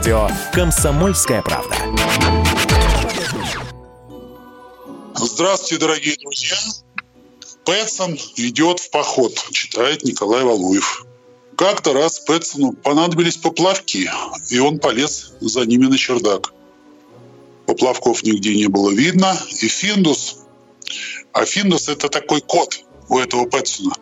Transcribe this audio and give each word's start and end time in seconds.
радио 0.00 0.30
«Комсомольская 0.54 1.42
правда». 1.42 1.76
Здравствуйте, 5.14 5.76
дорогие 5.78 6.16
друзья. 6.16 6.56
Пэтсон 7.66 8.16
идет 8.36 8.80
в 8.80 8.90
поход, 8.90 9.34
читает 9.52 10.02
Николай 10.02 10.42
Валуев. 10.42 11.04
Как-то 11.54 11.92
раз 11.92 12.18
Пэтсону 12.20 12.72
понадобились 12.72 13.36
поплавки, 13.36 14.10
и 14.48 14.58
он 14.58 14.78
полез 14.78 15.34
за 15.42 15.66
ними 15.66 15.84
на 15.84 15.98
чердак. 15.98 16.54
Поплавков 17.66 18.22
нигде 18.22 18.56
не 18.56 18.68
было 18.68 18.90
видно, 18.90 19.36
и 19.50 19.68
Финдус, 19.68 20.38
а 21.34 21.44
Финдус 21.44 21.90
это 21.90 22.08
такой 22.08 22.40
кот 22.40 22.80
у 23.10 23.18
этого 23.18 23.44
Пэтсона, 23.44 23.94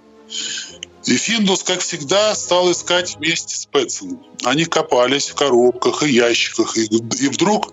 и 1.05 1.17
Финдус, 1.17 1.63
как 1.63 1.81
всегда, 1.81 2.35
стал 2.35 2.71
искать 2.71 3.17
вместе 3.17 3.57
с 3.57 3.67
Пэтсоном. 3.67 4.25
Они 4.45 4.65
копались 4.65 5.29
в 5.29 5.35
коробках 5.35 6.03
и 6.03 6.11
ящиках, 6.11 6.77
и, 6.77 6.85
и 6.85 7.29
вдруг 7.29 7.73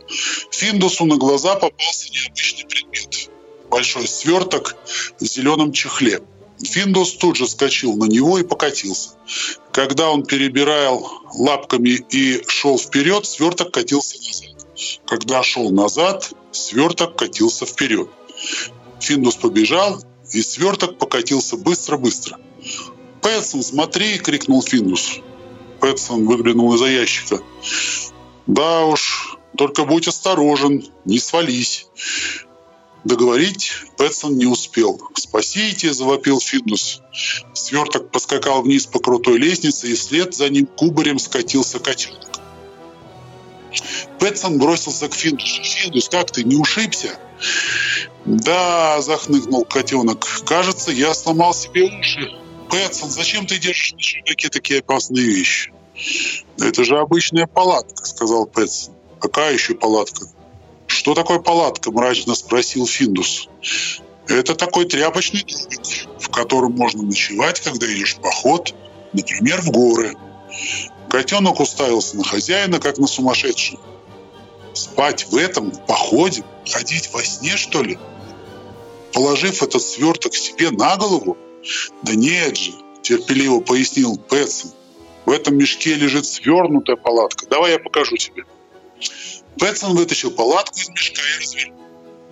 Финдусу 0.51 1.05
на 1.05 1.17
глаза 1.17 1.55
попался 1.55 2.09
необычный 2.11 2.65
предмет. 2.65 3.29
Большой 3.69 4.07
сверток 4.07 4.75
в 5.19 5.25
зеленом 5.25 5.73
чехле. 5.73 6.21
Финдус 6.63 7.13
тут 7.13 7.35
же 7.35 7.47
скочил 7.47 7.95
на 7.97 8.05
него 8.05 8.37
и 8.37 8.43
покатился. 8.43 9.11
Когда 9.73 10.09
он 10.09 10.23
перебирал 10.23 11.11
лапками 11.33 11.99
и 12.09 12.41
шел 12.47 12.77
вперед, 12.77 13.25
сверток 13.25 13.71
катился 13.71 14.17
назад. 14.17 14.55
Когда 15.05 15.43
шел 15.43 15.71
назад, 15.71 16.31
сверток 16.51 17.17
катился 17.17 17.65
вперед. 17.65 18.09
Финдус 19.01 19.35
побежал, 19.35 20.01
и 20.31 20.41
сверток 20.41 20.97
покатился 20.97 21.57
быстро-быстро. 21.57 22.39
«Пэтсон, 23.25 23.63
смотри!»— 23.63 24.19
крикнул 24.19 24.61
Финдус. 24.61 25.19
Пэтсон 25.79 26.27
выглянул 26.27 26.75
из-за 26.75 26.85
ящика. 26.85 27.39
«Да 28.45 28.85
уж, 28.85 29.39
только 29.57 29.83
будь 29.83 30.07
осторожен, 30.07 30.85
не 31.05 31.17
свались». 31.17 31.87
Договорить 33.03 33.71
Пэтсон 33.97 34.37
не 34.37 34.45
успел. 34.45 35.01
«Спасите!»– 35.15 35.91
завопил 35.93 36.39
Финдус. 36.39 37.01
Сверток 37.55 38.11
поскакал 38.11 38.61
вниз 38.61 38.85
по 38.85 38.99
крутой 38.99 39.39
лестнице, 39.39 39.87
и 39.87 39.95
вслед 39.95 40.35
за 40.35 40.47
ним 40.49 40.67
кубарем 40.67 41.17
скатился 41.17 41.79
котенок. 41.79 42.29
Пэтсон 44.19 44.59
бросился 44.59 45.09
к 45.09 45.15
Финдусу. 45.15 45.63
«Финдус, 45.63 46.09
как 46.09 46.29
ты, 46.29 46.43
не 46.43 46.57
ушибся?» 46.57 47.17
«Да»,– 48.25 49.01
захныкнул 49.01 49.65
котенок. 49.65 50.43
«Кажется, 50.45 50.91
я 50.91 51.15
сломал 51.15 51.55
себе 51.55 51.85
уши». 51.85 52.44
Пэтсон, 52.69 53.09
зачем 53.09 53.45
ты 53.45 53.57
держишь 53.57 53.93
на 53.93 54.01
чердаке 54.01 54.49
такие 54.49 54.79
опасные 54.79 55.25
вещи? 55.25 55.71
Это 56.59 56.83
же 56.83 56.97
обычная 56.97 57.47
палатка, 57.47 58.05
сказал 58.05 58.45
Пэтсон. 58.45 58.93
Какая 59.19 59.53
еще 59.53 59.75
палатка? 59.75 60.27
Что 60.87 61.13
такое 61.13 61.39
палатка? 61.39 61.91
Мрачно 61.91 62.35
спросил 62.35 62.85
Финдус. 62.85 63.49
Это 64.27 64.55
такой 64.55 64.85
тряпочный 64.85 65.43
домик, 65.43 66.07
в 66.19 66.29
котором 66.29 66.73
можно 66.73 67.03
ночевать, 67.03 67.59
когда 67.59 67.85
идешь 67.85 68.15
в 68.15 68.21
поход, 68.21 68.73
например, 69.13 69.61
в 69.61 69.71
горы. 69.71 70.15
Котенок 71.09 71.59
уставился 71.59 72.17
на 72.17 72.23
хозяина, 72.23 72.79
как 72.79 72.97
на 72.97 73.07
сумасшедшего. 73.07 73.79
Спать 74.73 75.27
в 75.29 75.35
этом, 75.35 75.71
в 75.71 75.85
походе, 75.85 76.43
ходить 76.67 77.09
во 77.13 77.23
сне, 77.23 77.55
что 77.55 77.81
ли? 77.81 77.97
Положив 79.13 79.63
этот 79.63 79.81
сверток 79.81 80.35
себе 80.35 80.71
на 80.71 80.97
голову, 80.97 81.37
«Да 82.03 82.15
нет 82.15 82.57
же»,– 82.57 82.73
терпеливо 83.01 83.59
пояснил 83.59 84.17
Пэтсон. 84.17 84.71
«В 85.25 85.31
этом 85.31 85.57
мешке 85.57 85.95
лежит 85.95 86.25
свернутая 86.25 86.95
палатка. 86.95 87.47
Давай 87.47 87.73
я 87.73 87.79
покажу 87.79 88.17
тебе». 88.17 88.45
Пэтсон 89.57 89.95
вытащил 89.95 90.31
палатку 90.31 90.79
из 90.79 90.89
мешка 90.89 91.21
и 91.21 91.43
развернул. 91.43 91.79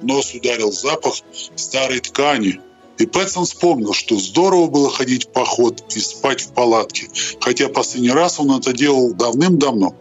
Нос 0.01 0.33
ударил 0.33 0.71
запах 0.71 1.13
старой 1.55 1.99
ткани. 1.99 2.59
И 2.97 3.05
Пэтсон 3.07 3.45
вспомнил, 3.45 3.93
что 3.93 4.17
здорово 4.17 4.67
было 4.67 4.91
ходить 4.91 5.25
в 5.25 5.29
поход 5.29 5.83
и 5.95 5.99
спать 5.99 6.41
в 6.41 6.53
палатке, 6.53 7.09
хотя 7.39 7.67
последний 7.67 8.11
раз 8.11 8.39
он 8.39 8.51
это 8.51 8.71
делал 8.71 9.13
давным-давно. 9.13 9.95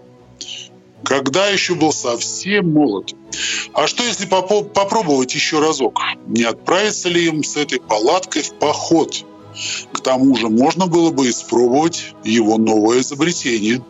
Когда 1.04 1.48
еще 1.48 1.74
был 1.74 1.92
совсем 1.92 2.72
молод. 2.72 3.14
А 3.74 3.86
что 3.86 4.04
если 4.04 4.26
попробовать 4.26 5.34
еще 5.34 5.60
разок? 5.60 5.98
Не 6.26 6.44
отправиться 6.44 7.08
ли 7.08 7.26
им 7.26 7.42
с 7.42 7.56
этой 7.56 7.80
палаткой 7.80 8.42
в 8.42 8.54
поход? 8.54 9.24
К 9.92 10.00
тому 10.00 10.36
же 10.36 10.48
можно 10.48 10.86
было 10.86 11.10
бы 11.10 11.28
испробовать 11.28 12.14
его 12.24 12.58
новое 12.58 13.00
изобретение. 13.00 13.84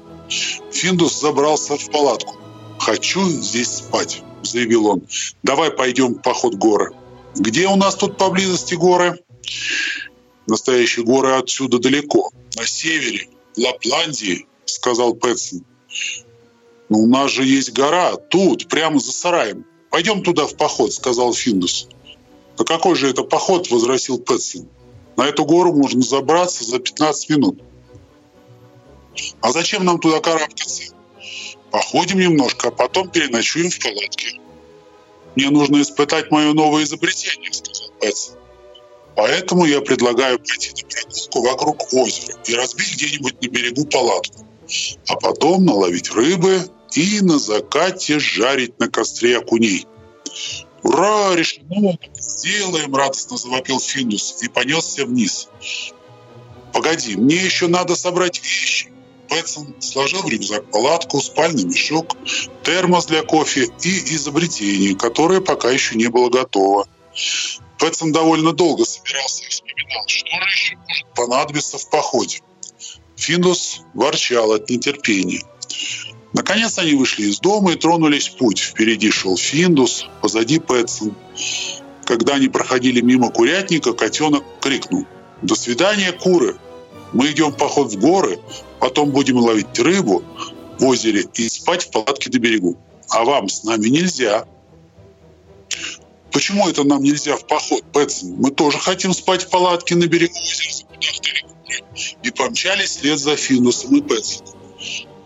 Финдус 0.72 1.20
забрался 1.20 1.76
в 1.76 1.90
палатку. 1.90 2.36
«Хочу 2.78 3.28
здесь 3.28 3.68
спать»,– 3.68 4.22
заявил 4.42 4.86
он. 4.86 5.02
«Давай 5.42 5.70
пойдем 5.70 6.14
в 6.14 6.22
поход 6.22 6.54
горы». 6.54 6.90
«Где 7.36 7.68
у 7.68 7.76
нас 7.76 7.94
тут 7.94 8.18
поблизости 8.18 8.74
горы?» 8.74 9.20
«Настоящие 10.46 11.04
горы 11.04 11.34
отсюда 11.34 11.78
далеко, 11.78 12.30
на 12.56 12.66
севере, 12.66 13.28
Лапландии»,– 13.56 14.46
сказал 14.64 15.14
Пэтсон. 15.14 15.64
«Но 16.88 16.98
у 16.98 17.06
нас 17.06 17.30
же 17.30 17.44
есть 17.44 17.72
гора, 17.72 18.16
тут, 18.16 18.68
прямо 18.68 18.98
за 18.98 19.12
сараем. 19.12 19.64
Пойдем 19.90 20.22
туда 20.22 20.46
в 20.46 20.56
поход»,— 20.56 20.92
сказал 20.94 21.32
Финдус. 21.32 21.88
«А 22.58 22.64
какой 22.64 22.94
же 22.96 23.10
это 23.10 23.22
поход?»— 23.22 23.68
возразил 23.70 24.18
Пэтсон. 24.18 24.68
«На 25.16 25.26
эту 25.26 25.44
гору 25.44 25.72
можно 25.72 26.02
забраться 26.02 26.64
за 26.64 26.78
15 26.78 27.30
минут». 27.30 27.62
«А 29.40 29.52
зачем 29.52 29.84
нам 29.84 29.98
туда 29.98 30.20
карабкаться?» 30.20 30.94
«Походим 31.70 32.18
немножко, 32.18 32.68
а 32.68 32.70
потом 32.70 33.10
переночуем 33.10 33.70
в 33.70 33.78
палатке». 33.78 34.40
«Мне 35.34 35.50
нужно 35.50 35.80
испытать 35.80 36.30
мое 36.30 36.52
новое 36.52 36.84
изобретение»,— 36.84 37.50
сказал 37.52 37.88
Пэтсон. 38.00 38.36
«Поэтому 39.16 39.64
я 39.64 39.80
предлагаю 39.80 40.38
пойти 40.38 40.70
на 40.82 40.88
прогулку 40.88 41.42
вокруг 41.42 41.92
озера 41.92 42.38
и 42.46 42.54
разбить 42.54 42.94
где-нибудь 42.94 43.42
на 43.42 43.48
берегу 43.48 43.86
палатку, 43.86 44.46
а 45.08 45.16
потом 45.16 45.64
наловить 45.64 46.10
рыбы 46.10 46.60
и 46.94 47.20
на 47.20 47.38
закате 47.38 48.18
жарить 48.18 48.78
на 48.78 48.88
костре 48.88 49.38
окуней. 49.38 49.86
«Ура! 50.82 51.34
Решено! 51.34 51.96
Сделаем!»– 52.14 52.94
радостно 52.96 53.36
завопил 53.36 53.78
Финдус 53.78 54.42
и 54.42 54.48
понесся 54.48 55.06
вниз. 55.06 55.48
«Погоди, 56.72 57.16
мне 57.16 57.36
еще 57.36 57.68
надо 57.68 57.94
собрать 57.96 58.42
вещи!» 58.42 58.92
Пэтсон 59.28 59.74
сложил 59.80 60.22
в 60.22 60.28
рюкзак 60.28 60.70
палатку, 60.70 61.20
спальный 61.20 61.64
мешок, 61.64 62.16
термос 62.64 63.06
для 63.06 63.22
кофе 63.22 63.68
и 63.82 64.14
изобретение, 64.14 64.94
которое 64.94 65.40
пока 65.40 65.70
еще 65.70 65.96
не 65.96 66.08
было 66.08 66.28
готово. 66.28 66.86
Пэтсон 67.78 68.12
довольно 68.12 68.52
долго 68.52 68.84
собирался 68.84 69.44
и 69.44 69.48
вспоминал, 69.48 70.04
что 70.06 70.26
же 70.26 70.48
еще 70.50 70.76
может 70.76 71.06
понадобиться 71.14 71.78
в 71.78 71.88
походе. 71.88 72.40
Финдус 73.22 73.82
ворчал 73.94 74.50
от 74.50 74.68
нетерпения. 74.68 75.42
Наконец 76.32 76.76
они 76.78 76.94
вышли 76.94 77.26
из 77.26 77.38
дома 77.38 77.72
и 77.72 77.76
тронулись 77.76 78.28
в 78.28 78.36
путь. 78.36 78.58
Впереди 78.58 79.12
шел 79.12 79.36
Финдус, 79.36 80.06
позади 80.20 80.58
Пэтсон. 80.58 81.14
Когда 82.04 82.34
они 82.34 82.48
проходили 82.48 83.00
мимо 83.00 83.30
курятника, 83.30 83.92
котенок 83.92 84.42
крикнул. 84.60 85.06
«До 85.40 85.54
свидания, 85.54 86.10
куры! 86.10 86.56
Мы 87.12 87.30
идем 87.30 87.52
в 87.52 87.56
поход 87.56 87.92
в 87.92 88.00
горы, 88.00 88.40
потом 88.80 89.10
будем 89.10 89.36
ловить 89.36 89.78
рыбу 89.78 90.24
в 90.80 90.84
озере 90.84 91.24
и 91.34 91.48
спать 91.48 91.84
в 91.84 91.90
палатке 91.92 92.28
на 92.28 92.38
берегу. 92.38 92.76
А 93.08 93.22
вам 93.22 93.48
с 93.48 93.62
нами 93.62 93.86
нельзя!» 93.86 94.46
«Почему 96.32 96.68
это 96.68 96.82
нам 96.82 97.04
нельзя 97.04 97.36
в 97.36 97.46
поход, 97.46 97.84
Пэтсон? 97.92 98.34
Мы 98.38 98.50
тоже 98.50 98.78
хотим 98.78 99.12
спать 99.14 99.44
в 99.44 99.50
палатке 99.50 99.94
на 99.94 100.08
берегу 100.08 100.34
озера». 100.34 101.51
И 102.22 102.30
помчались 102.30 102.90
вслед 102.90 103.18
за 103.18 103.36
Финдусом 103.36 103.96
и 103.96 104.02
Пэтсоном. 104.02 104.54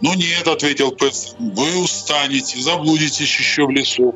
«Ну 0.03 0.15
нет»,— 0.15 0.47
ответил 0.49 0.91
Пэтс,— 0.91 1.35
«вы 1.39 1.79
устанете, 1.79 2.61
заблудитесь 2.61 3.39
еще 3.39 3.67
в 3.67 3.71
лесу. 3.71 4.15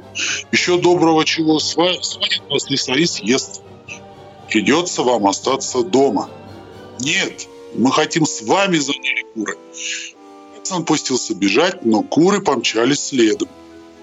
Еще 0.53 0.79
доброго 0.79 1.25
чего 1.25 1.59
свалит 1.59 2.03
вас 2.51 2.69
леса 2.69 2.95
и 2.95 3.07
съест. 3.07 3.63
Придется 4.49 5.03
вам 5.03 5.27
остаться 5.27 5.83
дома». 5.83 6.29
«Нет, 7.01 7.47
мы 7.75 7.91
хотим 7.93 8.27
с 8.27 8.43
вами»,— 8.43 8.77
заняли 8.79 9.25
куры. 9.35 9.57
Пэтсон 10.55 10.85
пустился 10.85 11.35
бежать, 11.35 11.85
но 11.85 12.03
куры 12.03 12.43
помчались 12.43 13.07
следом. 13.07 13.49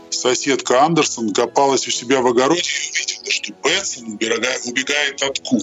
Соседка 0.09 0.83
Андерсон 0.83 1.31
копалась 1.31 1.87
у 1.87 1.91
себя 1.91 2.21
в 2.21 2.27
огороде 2.27 2.61
и 2.61 2.89
увидела, 2.91 3.31
что 3.31 3.53
Пэтсон 3.61 4.13
убегает 4.13 5.21
от 5.21 5.39
кур. 5.39 5.61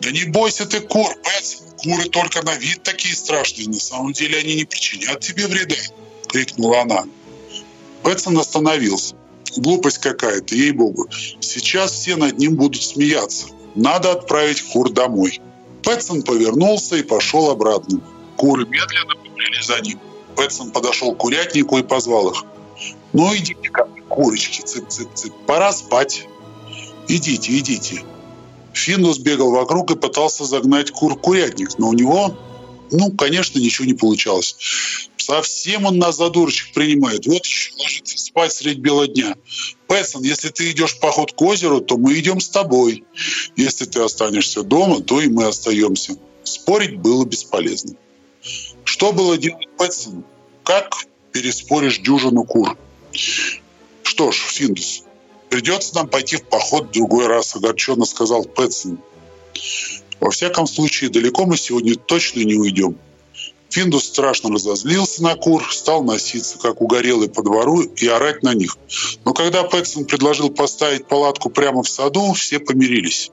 «Да 0.00 0.10
не 0.10 0.24
бойся 0.24 0.66
ты 0.66 0.80
кур, 0.80 1.14
Пэтсон!» 1.22 1.70
Куры 1.82 2.04
только 2.10 2.44
на 2.44 2.56
вид 2.56 2.82
такие 2.82 3.14
страшные, 3.14 3.68
на 3.68 3.80
самом 3.80 4.12
деле 4.12 4.38
они 4.38 4.54
не 4.54 4.64
причинят 4.64 5.20
тебе 5.20 5.46
вреда!»— 5.46 5.76
крикнула 6.28 6.82
она. 6.82 7.04
Пэтсон 8.02 8.38
остановился. 8.38 9.14
Глупость 9.56 9.98
какая-то, 9.98 10.54
ей-богу. 10.54 11.08
Сейчас 11.40 11.92
все 11.92 12.16
над 12.16 12.38
ним 12.38 12.56
будут 12.56 12.82
смеяться. 12.82 13.46
Надо 13.74 14.12
отправить 14.12 14.62
кур 14.62 14.90
домой. 14.90 15.40
Пэтсон 15.82 16.22
повернулся 16.22 16.96
и 16.96 17.02
пошел 17.02 17.50
обратно. 17.50 18.00
Куры 18.36 18.66
медленно 18.66 19.16
побрели 19.16 19.62
за 19.62 19.80
ним. 19.80 19.98
Пэтсон 20.36 20.70
подошел 20.70 21.14
к 21.14 21.18
курятнику 21.18 21.78
и 21.78 21.82
позвал 21.82 22.30
их. 22.30 22.44
«Ну, 23.12 23.34
идите 23.34 23.68
ко 23.70 23.86
мне, 23.86 24.02
курочки, 24.02 24.60
цып-цып-цып, 24.60 25.32
пора 25.46 25.72
спать. 25.72 26.26
Идите, 27.08 27.58
идите». 27.58 28.04
Финдус 28.74 29.18
бегал 29.18 29.50
вокруг 29.50 29.90
и 29.90 29.96
пытался 29.96 30.44
загнать 30.44 30.90
кур 30.90 31.18
курятник, 31.18 31.78
но 31.78 31.88
у 31.88 31.92
него, 31.92 32.36
ну, 32.90 33.12
конечно, 33.12 33.58
ничего 33.58 33.86
не 33.86 33.94
получалось. 33.94 34.56
Совсем 35.16 35.84
он 35.84 35.98
нас 35.98 36.16
за 36.16 36.30
дурочек 36.30 36.72
принимает. 36.72 37.26
Вот 37.26 37.44
еще 37.44 37.72
ложится 37.78 38.18
спать 38.18 38.52
средь 38.52 38.78
бела 38.78 39.06
дня. 39.06 39.36
Пэтсон, 39.86 40.22
если 40.22 40.48
ты 40.48 40.70
идешь 40.70 40.94
в 40.94 41.00
поход 41.00 41.32
к 41.32 41.42
озеру, 41.42 41.80
то 41.80 41.96
мы 41.96 42.18
идем 42.18 42.40
с 42.40 42.48
тобой. 42.48 43.04
Если 43.56 43.84
ты 43.84 44.00
останешься 44.00 44.62
дома, 44.62 45.00
то 45.02 45.20
и 45.20 45.28
мы 45.28 45.46
остаемся. 45.46 46.16
Спорить 46.42 46.98
было 46.98 47.24
бесполезно. 47.24 47.94
Что 48.84 49.12
было 49.12 49.36
делать 49.36 49.68
Пэтсону? 49.76 50.24
Как 50.64 50.94
переспоришь 51.32 51.98
дюжину 51.98 52.44
кур? 52.44 52.76
Что 54.02 54.32
ж, 54.32 54.36
Финдус, 54.36 55.04
придется 55.50 55.94
нам 55.96 56.08
пойти 56.08 56.36
в 56.36 56.44
поход 56.44 56.88
в 56.88 56.92
другой 56.92 57.26
раз, 57.26 57.54
огорченно 57.54 58.06
сказал 58.06 58.44
Пэтсон. 58.44 58.98
Во 60.20 60.30
всяком 60.30 60.66
случае, 60.66 61.10
далеко 61.10 61.44
мы 61.44 61.56
сегодня 61.56 61.96
точно 61.96 62.40
не 62.40 62.54
уйдем. 62.54 62.96
Финдус 63.70 64.04
страшно 64.04 64.50
разозлился 64.50 65.22
на 65.22 65.36
кур, 65.36 65.64
стал 65.72 66.02
носиться, 66.02 66.58
как 66.58 66.80
угорелый 66.80 67.28
по 67.28 67.42
двору, 67.42 67.82
и 67.82 68.06
орать 68.08 68.42
на 68.42 68.52
них. 68.52 68.76
Но 69.24 69.32
когда 69.32 69.62
Пэтсон 69.62 70.06
предложил 70.06 70.50
поставить 70.50 71.06
палатку 71.06 71.50
прямо 71.50 71.84
в 71.84 71.88
саду, 71.88 72.32
все 72.32 72.58
помирились. 72.58 73.30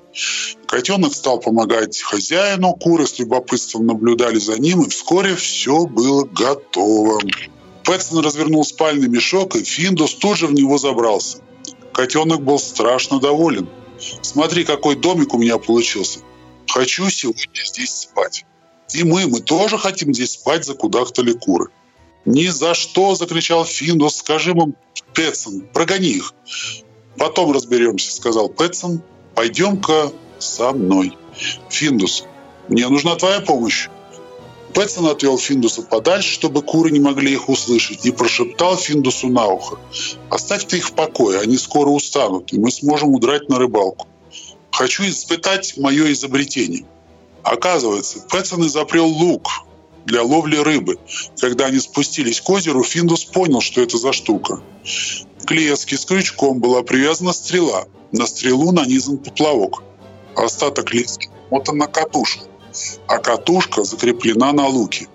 Котенок 0.68 1.16
стал 1.16 1.40
помогать 1.40 2.00
хозяину, 2.00 2.74
куры 2.74 3.08
с 3.08 3.18
любопытством 3.18 3.88
наблюдали 3.88 4.38
за 4.38 4.60
ним, 4.60 4.84
и 4.84 4.90
вскоре 4.90 5.36
все 5.36 5.88
было 5.88 6.24
готово. 6.24 7.20
Пэтсон 7.84 8.20
развернул 8.20 8.64
спальный 8.64 9.08
мешок, 9.08 9.56
и 9.56 9.64
Финдус 9.64 10.14
тут 10.14 10.38
же 10.38 10.48
в 10.48 10.54
него 10.54 10.78
забрался. 10.78 11.40
Котенок 11.98 12.44
был 12.44 12.60
страшно 12.60 13.20
доволен. 13.20 13.68
«Смотри, 14.22 14.64
какой 14.64 14.96
домик 14.96 15.34
у 15.34 15.40
меня 15.40 15.58
получился. 15.58 16.20
Хочу 16.68 17.10
сегодня 17.10 17.66
здесь 17.66 17.92
спать». 17.92 18.46
И 18.94 19.04
мы, 19.04 19.26
мы 19.26 19.42
тоже 19.42 19.80
хотим 19.80 20.14
здесь 20.14 20.34
спать, 20.34 20.64
закудахтали 20.64 21.34
куры. 21.34 21.72
«Ни 22.24 22.46
за 22.46 22.76
что!»– 22.76 23.16
закричал 23.16 23.66
Финдус. 23.66 24.18
«Скажи 24.18 24.52
им, 24.52 24.76
Пэтсон, 25.16 25.62
прогони 25.74 26.10
их!» 26.10 26.36
«Потом 27.18 27.52
разберемся»,– 27.52 28.12
сказал 28.16 28.48
Пэтсон. 28.48 29.02
«Пойдем-ка 29.34 30.12
со 30.38 30.74
мной». 30.74 31.18
«Финдус, 31.70 32.26
мне 32.68 32.88
нужна 32.88 33.16
твоя 33.16 33.42
помощь». 33.42 33.90
Пэтсон 34.74 35.08
отвел 35.08 35.38
Финдуса 35.38 35.82
подальше, 35.82 36.32
чтобы 36.32 36.62
куры 36.62 36.92
не 36.92 37.00
могли 37.00 37.34
их 37.34 37.50
услышать, 37.50 38.06
и 38.06 38.12
прошептал 38.12 38.78
Финдусу 38.78 39.28
на 39.28 39.48
ухо. 39.48 39.80
«Оставь 40.30 40.66
ты 40.66 40.78
их 40.78 40.90
в 40.90 40.94
покое, 40.94 41.40
они 41.40 41.58
скоро 41.58 41.90
устанут, 41.90 42.54
и 42.54 42.60
мы 42.60 42.72
сможем 42.72 43.10
удрать 43.10 43.50
на 43.50 43.58
рыбалку. 43.58 44.08
Хочу 44.72 45.04
испытать 45.08 45.78
мое 45.78 46.12
изобретение». 46.12 46.86
Оказывается, 47.44 48.20
Пэтсон 48.30 48.66
изобрел 48.68 49.08
лук 49.08 49.48
для 50.06 50.22
ловли 50.22 50.58
рыбы. 50.58 51.00
Когда 51.40 51.68
они 51.68 51.80
спустились 51.80 52.42
к 52.42 52.50
озеру, 52.50 52.84
Финдус 52.84 53.24
понял, 53.24 53.62
что 53.62 53.82
это 53.82 53.98
за 53.98 54.12
штука. 54.12 54.62
К 55.46 55.52
леске 55.52 55.98
с 55.98 56.06
крючком 56.06 56.60
была 56.60 56.84
привязана 56.84 57.32
стрела. 57.32 57.86
На 58.12 58.28
стрелу 58.28 58.72
нанизан 58.74 59.18
поплавок. 59.18 59.82
Остаток 60.36 60.94
лески 60.94 61.30
мотан 61.50 61.78
на 61.78 61.88
катушку, 61.88 62.46
а 63.08 63.20
катушка 63.20 63.84
закреплена 63.84 64.54
на 64.54 64.68
луке. 64.68 65.08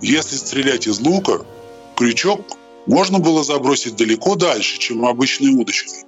Если 0.00 0.36
стрелять 0.36 0.86
из 0.86 1.00
лука, 1.00 1.44
крючок 1.96 2.40
можно 2.86 3.18
было 3.18 3.44
забросить 3.44 3.96
далеко 3.96 4.34
дальше, 4.36 4.78
чем 4.78 5.04
обычной 5.04 5.54
удочкой. 5.54 6.04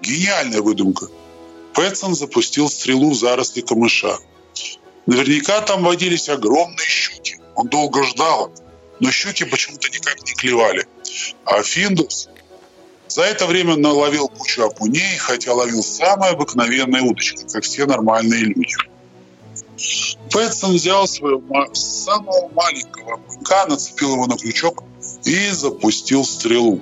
Гениальная 0.00 0.60
выдумка. 0.60 1.08
Пэтсон 1.74 2.14
запустил 2.14 2.68
стрелу 2.68 3.10
в 3.10 3.14
заросли 3.14 3.60
камыша. 3.60 4.18
Наверняка 5.06 5.60
там 5.60 5.82
водились 5.82 6.28
огромные 6.28 6.86
щуки. 6.86 7.38
Он 7.54 7.68
долго 7.68 8.04
ждал, 8.04 8.52
но 9.00 9.10
щуки 9.10 9.44
почему-то 9.44 9.88
никак 9.88 10.22
не 10.24 10.32
клевали. 10.32 10.86
А 11.44 11.62
Финдус 11.62 12.28
за 13.08 13.22
это 13.24 13.46
время 13.46 13.76
наловил 13.76 14.28
кучу 14.28 14.64
окуней, 14.64 15.16
хотя 15.18 15.52
ловил 15.52 15.82
самые 15.82 16.32
обыкновенные 16.32 17.02
удочки, 17.02 17.44
как 17.52 17.64
все 17.64 17.84
нормальные 17.84 18.44
люди. 18.44 18.74
Пэтсон 20.30 20.74
взял 20.74 21.06
своего 21.06 21.68
самого 21.74 22.48
маленького 22.54 23.14
окунька, 23.14 23.66
нацепил 23.68 24.12
его 24.14 24.26
на 24.26 24.36
крючок 24.36 24.84
и 25.24 25.50
запустил 25.50 26.24
стрелу. 26.24 26.80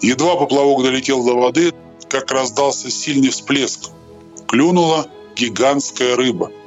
Едва 0.00 0.36
поплавок 0.36 0.82
долетел 0.82 1.24
до 1.24 1.34
воды, 1.34 1.72
как 2.08 2.30
раздался 2.32 2.90
сильный 2.90 3.30
всплеск. 3.30 3.90
Клюнула 4.46 5.06
гигантская 5.36 6.16
рыба– 6.16 6.50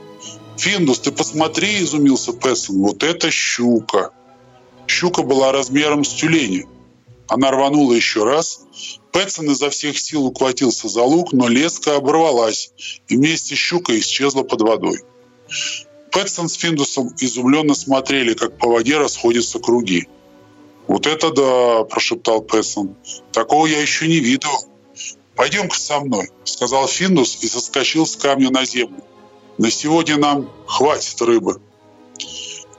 «Финдус, 0.57 0.99
ты 0.99 1.11
посмотри!»– 1.11 1.79
изумился 1.83 2.31
Пессон. 2.31 2.81
«Вот 2.81 3.03
это 3.03 3.31
щука!» 3.31 4.11
Щука 4.87 5.23
была 5.23 5.51
размером 5.51 6.03
с 6.03 6.09
тюленя. 6.13 6.65
Она 7.27 7.51
рванула 7.51 7.93
еще 7.93 8.23
раз. 8.23 8.61
Пэтсон 9.11 9.51
изо 9.51 9.69
всех 9.69 9.97
сил 9.97 10.25
ухватился 10.25 10.87
за 10.87 11.03
лук, 11.03 11.33
но 11.33 11.47
леска 11.47 11.95
оборвалась, 11.95 12.71
и 13.07 13.17
вместе 13.17 13.55
с 13.55 13.57
щукой 13.57 13.99
исчезла 13.99 14.43
под 14.43 14.61
водой. 14.61 14.99
Пэтсон 16.11 16.47
с 16.47 16.53
Финдусом 16.53 17.13
изумленно 17.19 17.73
смотрели, 17.73 18.33
как 18.33 18.57
по 18.57 18.69
воде 18.69 18.97
расходятся 18.97 19.59
круги. 19.59 20.07
«Вот 20.87 21.07
это 21.07 21.31
да!»– 21.31 21.83
прошептал 21.89 22.41
Пэтсон. 22.41 22.95
«Такого 23.31 23.65
я 23.65 23.81
еще 23.81 24.07
не 24.07 24.19
видел». 24.19 24.51
«Пойдем-ка 25.35 25.75
со 25.79 25.99
мной»,– 25.99 26.29
сказал 26.43 26.87
Финдус 26.87 27.39
и 27.41 27.47
соскочил 27.47 28.05
с 28.05 28.15
камня 28.15 28.51
на 28.51 28.65
землю. 28.65 29.03
На 29.57 29.69
сегодня 29.69 30.17
нам 30.17 30.49
хватит 30.65 31.21
рыбы. 31.21 31.61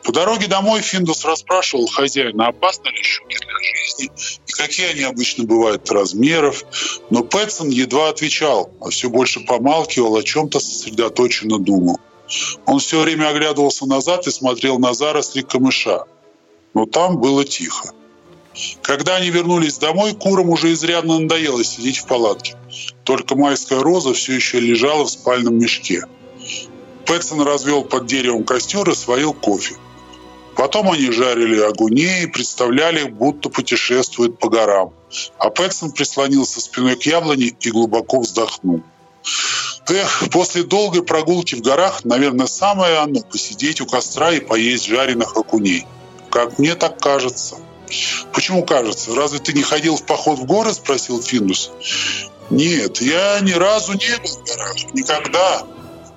По 0.03 0.13
дороге 0.13 0.49
домой 0.49 0.83
Финдус 0.83 1.25
расспрашивал 1.25 1.87
хозяина, 1.87 2.49
опасны 2.49 2.89
ли 2.89 3.03
щуки 3.03 3.39
для 3.39 3.55
жизни 3.61 4.11
и 4.47 4.53
какие 4.53 4.91
они 4.91 5.03
обычно 5.03 5.45
бывают 5.45 5.91
размеров. 5.91 6.63
Но 7.11 7.23
Пэтсон 7.23 7.69
едва 7.71 8.11
отвечал, 8.11 8.71
а 8.81 8.91
все 8.91 9.09
больше 9.09 9.41
помалкивал, 9.41 10.17
о 10.17 10.23
чем-то 10.23 10.61
сосредоточенно 10.61 11.59
думал. 11.59 11.99
Он 12.67 12.79
все 12.79 13.01
время 13.01 13.29
оглядывался 13.29 13.87
назад 13.87 14.27
и 14.27 14.31
смотрел 14.31 14.79
на 14.79 14.95
заросли 14.95 15.43
камыша. 15.43 16.05
Но 16.73 16.87
там 16.87 17.19
было 17.19 17.45
тихо. 17.45 17.91
Когда 18.83 19.17
они 19.17 19.31
вернулись 19.31 19.79
домой, 19.79 20.15
курам 20.15 20.49
уже 20.49 20.73
изрядно 20.73 21.19
надоело 21.19 21.63
сидеть 21.65 21.99
в 21.99 22.07
палатке. 22.07 22.57
Только 23.05 23.35
майская 23.35 23.81
роза 23.81 24.15
все 24.15 24.35
еще 24.35 24.61
лежала 24.61 25.05
в 25.05 25.11
спальном 25.11 25.59
мешке– 25.59 26.05
Пэтсон 27.07 27.43
развел 27.43 27.85
под 27.85 28.07
деревом 28.07 28.45
костер 28.45 28.89
и 28.89 28.95
сварил 28.95 29.35
кофе. 29.35 29.77
Потом 30.57 30.91
они 30.91 31.11
жарили 31.11 31.61
огуней 31.61 32.25
и 32.25 32.27
представляли, 32.27 33.09
будто 33.09 33.49
путешествуют 33.51 34.39
по 34.39 34.49
горам. 34.49 34.93
А 35.39 35.51
Пэтсон 35.51 35.91
прислонился 35.91 36.61
спиной 36.61 36.97
к 36.97 37.03
яблоне 37.03 37.53
и 37.59 37.71
глубоко 37.71 38.21
вздохнул. 38.21 38.83
Эх, 39.89 40.25
после 40.31 40.63
долгой 40.63 41.03
прогулки 41.03 41.55
в 41.55 41.61
горах, 41.61 42.05
наверное, 42.05 42.47
самое 42.47 42.99
оно– 42.99 43.21
посидеть 43.31 43.81
у 43.81 43.87
костра 43.87 44.33
и 44.33 44.41
поесть 44.41 44.87
жареных 44.87 45.37
окуней. 45.37 45.87
Как 46.31 46.59
мне 46.59 46.75
так 46.75 46.99
кажется. 47.01 47.57
Почему 48.33 48.65
кажется? 48.65 49.15
Разве 49.15 49.39
ты 49.39 49.53
не 49.53 49.63
ходил 49.63 49.97
в 49.97 50.05
поход 50.05 50.39
в 50.39 50.45
горы? 50.45 50.73
Спросил 50.73 51.23
Финдус. 51.23 51.71
Нет, 52.51 53.01
я 53.01 53.41
ни 53.41 53.53
разу 53.53 53.93
не 53.93 54.19
был 54.19 54.31
в 54.31 54.45
горах. 54.45 54.95
Никогда 54.95 55.67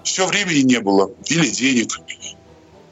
все 0.03 0.25
времени 0.25 0.61
не 0.61 0.79
было 0.79 1.11
или 1.25 1.47
денег. 1.47 1.99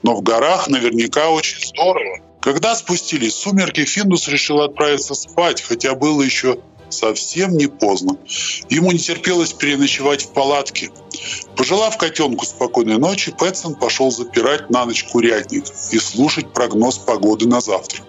Но 0.03 0.15
в 0.15 0.21
горах 0.21 0.67
наверняка 0.67 1.29
очень 1.29 1.65
здорово. 1.65 2.19
Когда 2.41 2.75
спустились 2.75 3.33
сумерки, 3.33 3.85
Финдус 3.85 4.27
решил 4.27 4.61
отправиться 4.61 5.15
спать, 5.15 5.61
хотя 5.61 5.95
было 5.95 6.21
еще 6.21 6.59
совсем 6.97 7.57
не 7.57 7.67
поздно. 7.67 8.17
Ему 8.69 8.91
не 8.91 8.99
терпелось 8.99 9.53
переночевать 9.53 10.23
в 10.23 10.29
палатке. 10.29 10.91
Пожелав 11.55 11.97
котенку 11.97 12.45
спокойной 12.45 12.97
ночи, 12.97 13.31
Пэтсон 13.37 13.75
пошел 13.75 14.11
запирать 14.11 14.69
на 14.69 14.85
ночь 14.85 15.03
курятник 15.03 15.65
и 15.91 15.99
слушать 15.99 16.53
прогноз 16.53 16.97
погоды 16.97 17.47
на 17.47 17.61
завтра. 17.61 18.03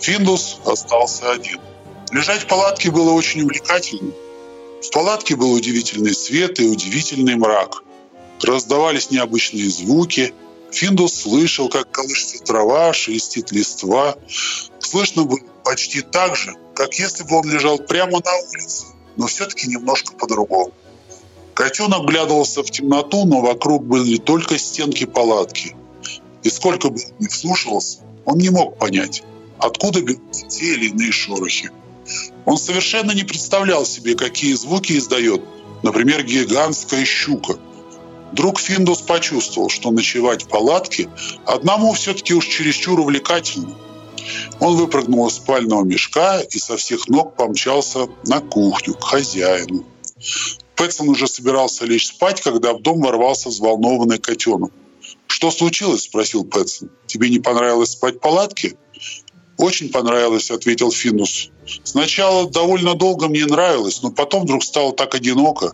Финдус 0.00 0.58
остался 0.64 1.32
один. 1.32 1.60
Лежать 2.12 2.42
в 2.42 2.46
палатке 2.46 2.90
было 2.90 3.12
очень 3.12 3.42
увлекательно. 3.42 4.12
В 4.82 4.90
палатке 4.90 5.36
был 5.36 5.52
удивительный 5.52 6.14
свет 6.14 6.60
и 6.60 6.66
удивительный 6.66 7.36
мрак. 7.36 7.82
Раздавались 8.42 9.10
необычные 9.10 9.68
звуки. 9.68 10.32
Финдус 10.70 11.14
слышал, 11.14 11.68
как 11.68 11.90
колышется 11.90 12.42
трава, 12.44 12.92
шелестит 12.92 13.50
листва. 13.50 14.16
Слышно 14.78 15.24
было 15.24 15.40
почти 15.66 16.00
так 16.00 16.36
же, 16.36 16.54
как 16.76 16.94
если 16.94 17.24
бы 17.24 17.38
он 17.38 17.50
лежал 17.50 17.78
прямо 17.78 18.20
на 18.24 18.36
улице, 18.48 18.86
но 19.16 19.26
все-таки 19.26 19.66
немножко 19.66 20.14
по-другому. 20.14 20.72
Котенок 21.54 22.06
глядывался 22.06 22.62
в 22.62 22.70
темноту, 22.70 23.26
но 23.26 23.40
вокруг 23.40 23.84
были 23.84 24.18
только 24.18 24.58
стенки 24.58 25.06
палатки. 25.06 25.74
И 26.44 26.50
сколько 26.50 26.88
бы 26.88 27.00
он 27.04 27.14
ни 27.18 27.26
вслушивался, 27.26 27.98
он 28.24 28.38
не 28.38 28.50
мог 28.50 28.78
понять, 28.78 29.24
откуда 29.58 30.02
те 30.48 30.66
или 30.74 30.90
иные 30.90 31.10
шорохи. 31.10 31.72
Он 32.44 32.58
совершенно 32.58 33.10
не 33.10 33.24
представлял 33.24 33.84
себе, 33.84 34.14
какие 34.14 34.54
звуки 34.54 34.96
издает, 34.96 35.42
например, 35.82 36.22
гигантская 36.22 37.04
щука. 37.04 37.58
Друг 38.32 38.60
Финдус 38.60 39.00
почувствовал, 39.00 39.68
что 39.68 39.90
ночевать 39.90 40.44
в 40.44 40.48
палатке 40.48 41.08
одному 41.44 41.92
все-таки 41.94 42.34
уж 42.34 42.46
чересчур 42.46 43.00
увлекательно. 43.00 43.74
Он 44.60 44.76
выпрыгнул 44.76 45.26
из 45.28 45.34
спального 45.34 45.84
мешка 45.84 46.40
и 46.40 46.58
со 46.58 46.76
всех 46.76 47.08
ног 47.08 47.36
помчался 47.36 48.08
на 48.26 48.40
кухню 48.40 48.94
к 48.94 49.04
хозяину. 49.04 49.84
Пэтсон 50.76 51.08
уже 51.08 51.26
собирался 51.26 51.84
лечь 51.84 52.08
спать, 52.08 52.40
когда 52.40 52.74
в 52.74 52.82
дом 52.82 53.00
ворвался 53.00 53.48
взволнованный 53.48 54.18
котенок. 54.18 54.72
«Что 55.26 55.50
случилось?»– 55.50 56.02
спросил 56.04 56.44
Пэтсон. 56.44 56.90
«Тебе 57.06 57.30
не 57.30 57.38
понравилось 57.38 57.92
спать 57.92 58.16
в 58.16 58.20
палатке?» 58.20 58.76
«Очень 59.58 59.90
понравилось»,— 59.90 60.50
ответил 60.50 60.90
Финус. 60.90 61.50
«Сначала 61.84 62.48
довольно 62.50 62.94
долго 62.94 63.28
мне 63.28 63.46
нравилось, 63.46 64.02
но 64.02 64.10
потом 64.10 64.42
вдруг 64.42 64.64
стало 64.64 64.92
так 64.92 65.14
одиноко. 65.14 65.72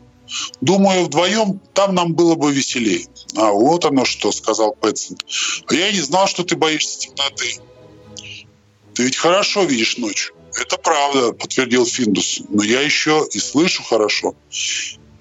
Думаю, 0.61 1.05
вдвоем 1.05 1.61
там 1.75 1.95
нам 1.95 2.15
было 2.15 2.35
бы 2.35 2.53
веселее». 2.53 3.07
«А 3.37 3.51
вот 3.51 3.85
оно 3.85 4.05
что»,— 4.05 4.31
сказал 4.33 4.75
Пэтсон. 4.75 5.19
«А 5.67 5.75
я 5.75 5.91
не 5.91 6.01
знал, 6.01 6.27
что 6.27 6.45
ты 6.45 6.57
боишься 6.57 6.99
темноты». 7.01 7.61
«Ты 8.95 9.05
ведь 9.05 9.17
хорошо 9.17 9.65
видишь 9.65 9.99
ночью». 9.99 10.35
«Это 10.55 10.77
правда»,— 10.77 11.33
подтвердил 11.33 11.87
Финдус. 11.87 12.43
«Но 12.49 12.63
я 12.63 12.81
еще 12.81 13.27
и 13.33 13.39
слышу 13.39 13.83
хорошо. 13.83 14.35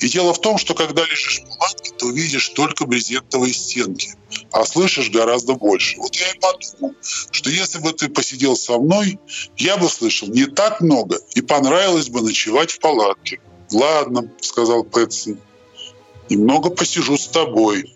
И 0.01 0.09
дело 0.09 0.33
в 0.33 0.41
том, 0.41 0.57
что 0.57 0.73
когда 0.73 1.03
лежишь 1.03 1.41
в 1.41 1.57
палатке, 1.57 1.91
то 1.91 2.09
видишь 2.09 2.49
только 2.49 2.85
брезентовые 2.85 3.53
стенки, 3.53 4.15
а 4.51 4.65
слышишь 4.65 5.11
гораздо 5.11 5.53
больше. 5.53 5.97
Вот 5.99 6.15
я 6.15 6.31
и 6.31 6.39
подумал, 6.39 6.95
что 7.01 7.49
если 7.51 7.77
бы 7.77 7.93
ты 7.93 8.09
посидел 8.09 8.55
со 8.55 8.79
мной, 8.79 9.19
я 9.57 9.77
бы 9.77 9.87
слышал 9.87 10.27
не 10.27 10.47
так 10.47 10.81
много 10.81 11.19
и 11.35 11.41
понравилось 11.41 12.09
бы 12.09 12.21
ночевать 12.21 12.71
в 12.71 12.79
палатке. 12.79 13.39
«Ладно»,— 13.71 14.29
сказал 14.41 14.83
Пэтсон,— 14.83 15.39
«немного 16.29 16.71
посижу 16.71 17.17
с 17.17 17.27
тобой». 17.27 17.95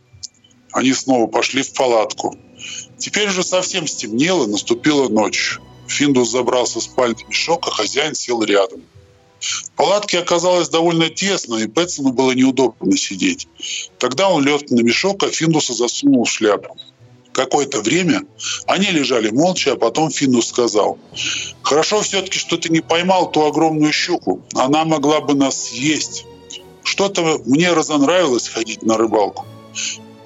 Они 0.72 0.94
снова 0.94 1.28
пошли 1.28 1.64
в 1.64 1.74
палатку. 1.74 2.38
Теперь 2.98 3.30
уже 3.30 3.44
совсем 3.44 3.88
стемнело, 3.88 4.48
наступила 4.48 5.10
ночь. 5.10 5.60
Финдус 5.88 6.32
забрался 6.32 6.80
в 6.80 6.84
спальный 6.84 7.26
мешок, 7.28 7.68
а 7.68 7.72
хозяин 7.72 8.16
сел 8.16 8.42
рядом. 8.44 8.82
В 9.40 9.72
палатке 9.76 10.20
оказалось 10.20 10.70
довольно 10.70 11.10
тесно, 11.10 11.56
и 11.56 11.68
Пэтсону 11.68 12.12
было 12.12 12.32
неудобно 12.32 12.98
сидеть. 12.98 13.48
Тогда 14.00 14.30
он 14.30 14.44
лег 14.44 14.70
на 14.72 14.82
мешок, 14.82 15.24
а 15.24 15.30
Финдуса 15.30 15.74
засунул 15.74 16.24
в 16.24 16.30
шляпу. 16.30 16.78
Какое-то 17.34 17.82
время 17.82 18.22
они 18.66 18.88
лежали 18.88 19.30
молча, 19.30 19.74
а 19.74 19.76
потом 19.76 20.10
Финдус 20.10 20.48
сказал, 20.48 20.98
«Хорошо 21.62 22.02
все-таки, 22.02 22.40
что 22.40 22.58
ты 22.58 22.70
не 22.70 22.80
поймал 22.80 23.30
ту 23.30 23.46
огромную 23.46 23.92
щуку. 23.92 24.42
Она 24.56 24.86
могла 24.86 25.20
бы 25.20 25.36
нас 25.36 25.66
съесть. 25.66 26.26
Что-то 26.84 27.42
мне 27.46 27.74
разонравилось 27.74 28.48
ходить 28.48 28.84
на 28.84 28.98
рыбалку. 28.98 29.46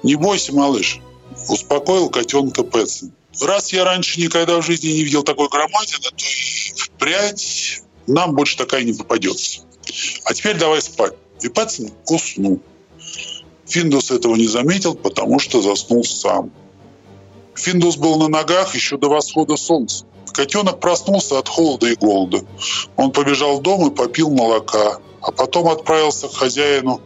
Не 0.04 0.14
бойся, 0.14 0.54
малыш»,– 0.54 1.00
успокоил 1.48 2.10
котенка 2.10 2.62
Пэтсон. 2.62 3.12
«Раз 3.40 3.72
я 3.72 3.84
раньше 3.84 4.20
никогда 4.20 4.60
в 4.60 4.64
жизни 4.64 4.88
не 4.88 5.02
видел 5.02 5.22
такой 5.22 5.48
громадины, 5.48 6.00
то 6.02 6.14
и 6.16 6.72
впрядь 6.76 7.82
нам 8.06 8.34
больше 8.34 8.56
такая 8.56 8.82
не 8.82 8.92
попадется. 8.92 9.62
А 10.24 10.34
теперь 10.34 10.56
давай 10.56 10.82
спать. 10.82 11.14
И 11.42 11.48
Пэтсон 11.48 11.90
уснул. 12.08 12.60
Финдус 13.66 14.10
этого 14.10 14.34
не 14.34 14.48
заметил, 14.48 14.94
потому 14.94 15.38
что 15.38 15.62
заснул 15.62 16.04
сам. 16.04 16.50
Финдус 17.54 17.96
был 17.96 18.16
на 18.18 18.28
ногах 18.28 18.74
еще 18.74 18.96
до 18.96 19.08
восхода 19.08 19.56
солнца. 19.56 20.04
Котенок 20.32 20.80
проснулся 20.80 21.38
от 21.38 21.48
холода 21.48 21.88
и 21.88 21.94
голода. 21.94 22.44
Он 22.96 23.12
побежал 23.12 23.58
в 23.58 23.62
дом 23.62 23.88
и 23.88 23.94
попил 23.94 24.30
молока, 24.30 24.98
а 25.20 25.32
потом 25.32 25.68
отправился 25.68 26.28
к 26.28 26.34
хозяину 26.34 27.00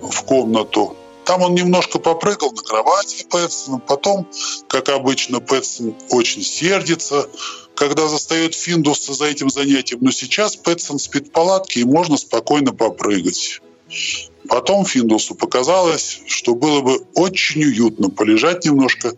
в 0.00 0.22
комнату. 0.24 0.96
Там 1.24 1.42
он 1.42 1.54
немножко 1.54 1.98
попрыгал 1.98 2.52
на 2.52 2.62
кровати 2.62 3.26
Пэтсона. 3.28 3.78
Потом, 3.78 4.26
как 4.68 4.88
обычно, 4.88 5.40
Пэтсон 5.40 5.94
очень 6.10 6.42
сердится, 6.42 7.28
когда 7.74 8.08
застает 8.08 8.54
Финдуса 8.54 9.14
за 9.14 9.26
этим 9.26 9.50
занятием. 9.50 10.00
Но 10.02 10.10
сейчас 10.10 10.56
Пэтсон 10.56 10.98
спит 10.98 11.28
в 11.28 11.30
палатке, 11.30 11.80
и 11.80 11.84
можно 11.84 12.16
спокойно 12.16 12.72
попрыгать. 12.72 13.60
Потом 14.48 14.84
Финдусу 14.84 15.34
показалось, 15.34 16.22
что 16.26 16.54
было 16.54 16.80
бы 16.80 17.04
очень 17.14 17.62
уютно 17.62 18.10
полежать 18.10 18.64
немножко 18.64 19.12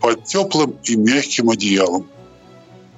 под 0.00 0.24
теплым 0.24 0.78
и 0.84 0.96
мягким 0.96 1.50
одеялом. 1.50 2.06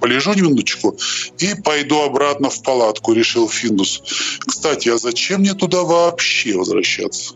Полежу 0.01 0.35
минуточку 0.35 0.97
и 1.39 1.55
пойду 1.55 2.01
обратно 2.03 2.51
в 2.51 2.63
палатку, 2.63 3.13
решил 3.13 3.49
Финдус. 3.49 4.03
Кстати, 4.41 4.89
а 4.89 4.99
зачем 4.99 5.41
мне 5.41 5.55
туда 5.55 5.83
вообще 5.83 6.57
возвращаться? 6.57 7.35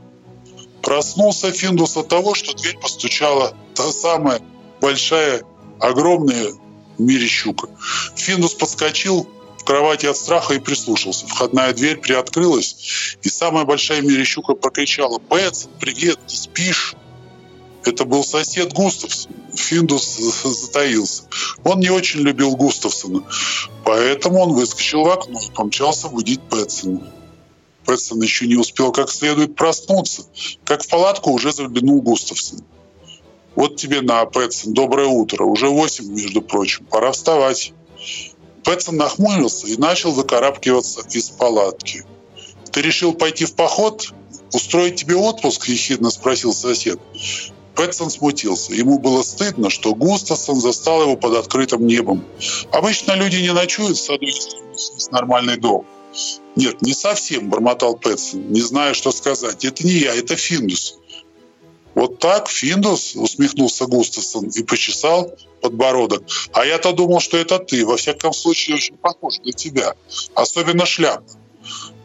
Проснулся 0.83 1.53
Финдус 1.53 1.97
от 1.97 2.09
того, 2.09 2.35
что 2.35 2.55
дверь 2.55 2.79
постучала 2.79 3.55
та 3.75 3.93
самая 3.93 4.41
большая, 4.81 5.43
огромная 5.79 6.53
в 6.99 7.01
мире 7.01 7.27
щука. 7.27 7.69
Финдус 8.17 8.55
подскочил 8.55 9.29
в 9.59 9.65
кровати 9.65 10.07
от 10.07 10.17
страха 10.17 10.55
и 10.55 10.59
прислушался. 10.59 11.27
Входная 11.27 11.73
дверь 11.73 11.99
приоткрылась, 11.99 13.17
и 13.23 13.29
самая 13.29 13.65
большая 13.65 14.03
в 14.03 14.55
прокричала 14.55 15.21
«Бетсон, 15.31 15.71
привет, 15.79 16.19
ты 16.27 16.37
спишь?» 16.37 16.97
Это 17.85 18.05
был 18.05 18.25
сосед 18.25 18.73
Густавсон. 18.73 19.33
Финдус 19.55 20.17
затаился. 20.45 21.25
Он 21.65 21.81
не 21.81 21.91
очень 21.91 22.21
любил 22.21 22.57
Густавсона, 22.57 23.23
поэтому 23.85 24.41
он 24.41 24.53
выскочил 24.53 25.05
в 25.05 25.11
окно 25.11 25.41
и 25.41 25.55
помчался 25.55 26.09
будить 26.09 26.41
Пэтсона. 26.43 27.13
Пэтсон 27.85 28.21
еще 28.23 28.47
не 28.47 28.57
успел 28.57 28.93
как 28.93 29.11
следует 29.11 29.57
проснуться, 29.57 30.25
как 30.65 30.83
в 30.83 30.89
палатку 30.89 31.31
уже 31.31 31.53
заглянул 31.53 32.01
Густавсон. 32.01 32.61
Вот 33.55 33.77
тебе 33.77 34.01
на, 34.01 34.25
Пэтсон, 34.25 34.73
доброе 34.73 35.09
утро. 35.09 35.45
Уже 35.45 35.69
восемь, 35.69 36.07
между 36.07 36.41
прочим. 36.41 36.87
Пора 36.87 37.13
вставать. 37.13 37.73
Пэтсон 38.65 38.97
нахмурился 38.97 39.67
и 39.67 39.77
начал 39.77 40.13
выкарабкиваться 40.13 41.03
из 41.11 41.31
палатки. 41.31 42.05
«Ты 42.71 42.81
решил 42.81 43.13
пойти 43.13 43.45
в 43.45 43.55
поход? 43.55 44.13
Устроить 44.55 44.97
тебе 44.97 45.17
отпуск?»– 45.17 45.65
ехидно 45.69 46.11
спросил 46.11 46.55
сосед. 46.55 46.99
Пэтсон 47.75 48.11
смутился. 48.11 48.73
Ему 48.75 48.99
было 48.99 49.23
стыдно, 49.23 49.71
что 49.71 49.95
Густавсон 49.95 50.61
застал 50.61 51.03
его 51.03 51.17
под 51.17 51.35
открытым 51.35 51.87
небом. 51.87 52.25
Обычно 52.71 53.13
люди 53.13 53.37
не 53.37 53.53
ночуют 53.53 53.97
в 53.97 54.05
саду, 54.05 54.25
если 54.25 54.59
у 54.59 54.71
них 54.71 54.79
есть 54.95 55.11
нормальный 55.11 55.57
дом. 55.57 55.87
«Нет, 56.57 56.83
не 56.83 56.93
совсем»,– 56.93 57.49
бормотал 57.51 57.97
Пэтсон, 57.97 58.53
не 58.53 58.61
знаю, 58.61 58.95
что 58.95 59.13
сказать. 59.13 59.65
«Это 59.65 59.87
не 59.87 59.93
я, 59.93 60.15
это 60.15 60.37
Финдус. 60.37 60.99
Вот 61.95 62.19
так, 62.19 62.49
Финдус, 62.49 63.15
усмехнулся 63.17 63.87
Густавсон 63.87 64.49
и 64.49 64.63
почесал 64.63 65.35
подбородок. 65.61 66.25
А 66.53 66.65
я-то 66.65 66.93
думал, 66.93 67.21
что 67.21 67.37
это 67.37 67.59
ты. 67.59 67.85
Во 67.85 67.97
всяком 67.97 68.33
случае, 68.33 68.77
очень 68.77 68.97
похож 68.97 69.39
на 69.45 69.53
тебя. 69.53 69.95
Особенно 70.35 70.87
шляпа. 70.87 71.25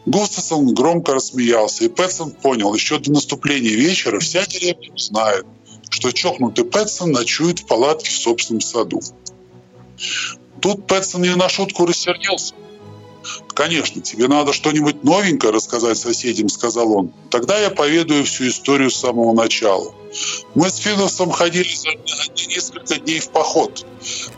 Густавсон 0.04 0.74
громко 0.74 1.14
рассмеялся, 1.14 1.84
и 1.84 1.88
Пэтсон 1.88 2.30
понял, 2.30 2.72
еще 2.72 2.98
до 2.98 3.12
наступления 3.12 3.74
вечера 3.74 4.20
вся 4.20 4.46
деревня 4.46 4.90
знает, 4.96 5.46
что 5.90 6.12
чокнутый 6.12 6.64
Пэтсон 6.64 7.12
ночует 7.12 7.60
в 7.60 7.66
палатке 7.66 8.10
в 8.10 8.16
собственном 8.16 8.60
саду. 8.60 9.00
Тут 10.60 10.86
Пэтсон 10.86 11.22
не 11.22 11.34
на 11.34 11.48
шутку 11.48 11.86
рассердился– 11.86 12.54
«Конечно, 13.54 14.00
тебе 14.00 14.28
надо 14.28 14.52
что-нибудь 14.52 15.04
новенькое 15.04 15.52
рассказать 15.52 15.98
соседям»,— 15.98 16.48
сказал 16.50 16.92
он. 16.92 17.12
«Тогда 17.30 17.58
я 17.58 17.70
поведаю 17.70 18.24
всю 18.24 18.48
историю 18.48 18.90
с 18.90 18.96
самого 18.96 19.32
начала. 19.34 19.94
Мы 20.54 20.70
с 20.70 20.76
Финосом 20.76 21.30
ходили 21.30 21.68
за 21.74 21.90
несколько 22.48 22.96
дней 22.96 23.20
в 23.20 23.30
поход. 23.30 23.86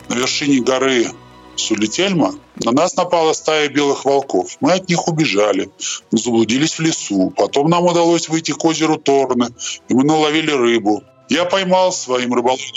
На 0.09 0.15
вершине 0.15 0.61
горы 0.61 1.11
Сулительма 1.55 2.33
на 2.55 2.71
нас 2.71 2.95
напала 2.95 3.33
стая 3.33 3.69
белых 3.69 4.05
волков. 4.05 4.57
Мы 4.61 4.73
от 4.73 4.89
них 4.89 5.07
убежали, 5.07 5.69
заблудились 6.11 6.75
в 6.75 6.79
лесу. 6.79 7.31
Потом 7.35 7.69
нам 7.69 7.85
удалось 7.85 8.29
выйти 8.29 8.51
к 8.51 8.63
озеру 8.65 8.97
Торны, 8.97 9.49
и 9.87 9.93
мы 9.93 10.03
наловили 10.03 10.51
рыбу. 10.51 11.03
Я 11.29 11.45
поймал 11.45 11.91
своим 11.91 12.33
рыболовным 12.33 12.67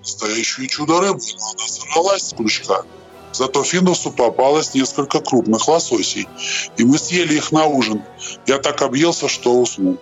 настоящую 0.00 0.68
чудо-рыбу, 0.68 1.20
но 1.38 1.50
она 1.50 1.66
сорвалась 1.66 2.22
с 2.28 2.34
крючка. 2.34 2.82
Зато 3.32 3.62
Финусу 3.64 4.10
попалось 4.10 4.74
несколько 4.74 5.20
крупных 5.20 5.66
лососей, 5.68 6.28
и 6.76 6.84
мы 6.84 6.98
съели 6.98 7.34
их 7.34 7.52
на 7.52 7.66
ужин. 7.66 8.02
Я 8.46 8.58
так 8.58 8.82
объелся, 8.82 9.28
что 9.28 9.54
уснул. 9.54 9.98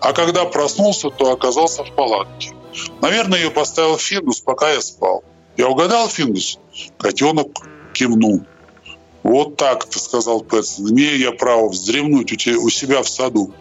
А 0.00 0.12
когда 0.12 0.44
проснулся, 0.44 1.10
то 1.10 1.32
оказался 1.32 1.84
в 1.84 1.92
палатке. 1.92 2.52
Наверное, 3.00 3.40
ее 3.40 3.50
поставил 3.50 3.98
Финус, 3.98 4.40
пока 4.40 4.70
я 4.70 4.80
спал. 4.80 5.24
Я 5.56 5.68
угадал, 5.68 6.08
Финус? 6.08 6.58
Котенок 6.98 7.48
кивнул. 7.92 8.42
«Вот 9.24 9.56
так, 9.56 9.86
сказал 9.90 10.40
Пэтсон, 10.40 10.92
имею 10.92 11.18
я 11.18 11.32
право 11.32 11.68
вздремнуть 11.68 12.32
у, 12.32 12.36
тебя, 12.36 12.58
у 12.58 12.70
себя 12.70 13.02
в 13.02 13.08
саду». 13.08 13.52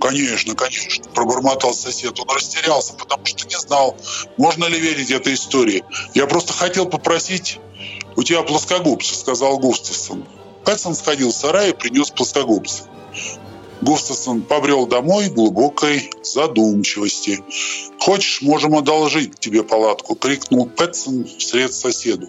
Конечно, 0.00 0.54
конечно, 0.54 1.04
пробормотал 1.14 1.74
сосед. 1.74 2.18
Он 2.18 2.34
растерялся, 2.34 2.94
потому 2.94 3.24
что 3.26 3.46
не 3.46 3.58
знал, 3.58 3.96
можно 4.36 4.64
ли 4.64 4.78
верить 4.80 5.10
этой 5.10 5.34
истории. 5.34 5.84
Я 6.14 6.26
просто 6.26 6.52
хотел 6.52 6.86
попросить 6.86 7.58
у 8.16 8.22
тебя 8.22 8.42
плоскогубцы, 8.42 9.14
сказал 9.14 9.58
Густавсон. 9.58 10.24
Пэтсон 10.64 10.94
сходил 10.94 11.30
в 11.30 11.34
сарай 11.34 11.70
и 11.70 11.74
принес 11.74 12.10
плоскогубцы. 12.10 12.84
Густавсон 13.80 14.42
побрел 14.42 14.86
домой 14.86 15.28
глубокой 15.28 16.10
задумчивости. 16.22 17.42
«Хочешь, 17.98 18.40
можем 18.42 18.76
одолжить 18.76 19.38
тебе 19.40 19.64
палатку!»— 19.64 20.14
крикнул 20.20 20.66
Пэтсон 20.66 21.26
вслед 21.38 21.72
соседу. 21.74 22.28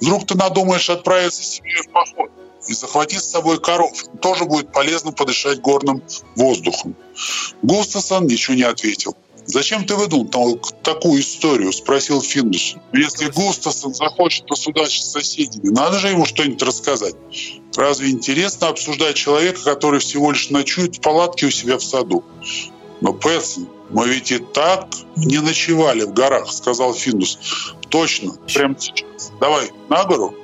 «Вдруг 0.00 0.26
ты 0.26 0.36
надумаешь 0.36 0.88
отправиться 0.88 1.42
с 1.42 1.48
семьей 1.48 1.82
в 1.82 1.90
поход?» 1.90 2.30
И 2.66 2.74
захватить 2.74 3.22
с 3.22 3.30
собой 3.30 3.60
коров. 3.60 3.92
Тоже 4.20 4.44
будет 4.44 4.72
полезно 4.72 5.12
подышать 5.12 5.60
горным 5.60 6.02
воздухом. 6.36 6.96
Густасон 7.62 8.26
ничего 8.26 8.56
не 8.56 8.62
ответил. 8.62 9.16
«Зачем 9.46 9.84
ты 9.84 9.96
выдумал 9.96 10.60
такую 10.82 11.20
историю?»– 11.22 11.72
спросил 11.72 12.22
Финдус. 12.22 12.76
«Если 12.92 13.30
Густасон 13.30 13.94
захочет 13.94 14.46
посудачить 14.46 15.02
с 15.02 15.10
соседями, 15.10 15.70
надо 15.70 15.98
же 15.98 16.08
ему 16.08 16.24
что-нибудь 16.24 16.62
рассказать. 16.62 17.16
Разве 17.74 18.10
интересно 18.10 18.68
обсуждать 18.68 19.16
человека, 19.16 19.60
который 19.64 19.98
всего 19.98 20.30
лишь 20.30 20.50
ночует 20.50 20.96
в 20.96 21.00
палатке 21.00 21.46
у 21.46 21.50
себя 21.50 21.78
в 21.78 21.82
саду?» 21.82 22.22
«Но, 23.00 23.12
Пэтсон, 23.12 23.68
мы 23.88 24.06
ведь 24.08 24.30
и 24.30 24.38
так 24.38 24.88
не 25.16 25.38
ночевали 25.38 26.02
в 26.02 26.12
горах»,– 26.12 26.52
сказал 26.52 26.94
Финдус. 26.94 27.38
«Точно, 27.88 28.34
прямо 28.54 28.76
сейчас. 28.78 29.32
Давай 29.40 29.72
на 29.88 30.04
гору 30.04 30.36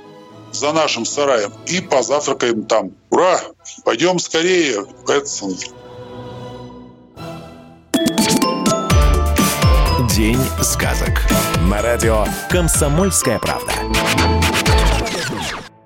за 0.56 0.72
нашим 0.72 1.04
сараем 1.04 1.52
и 1.66 1.80
позавтракаем 1.80 2.64
там. 2.64 2.92
Ура! 3.10 3.40
Пойдем 3.84 4.18
скорее, 4.18 4.84
Пэтсон. 5.06 5.54
День 10.16 10.40
сказок. 10.62 11.26
На 11.70 11.82
радио 11.82 12.24
«Комсомольская 12.48 13.38
правда». 13.38 13.72